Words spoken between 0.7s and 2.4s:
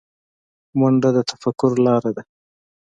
منډه د تفکر لاره ده